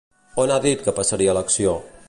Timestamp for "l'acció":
1.39-1.81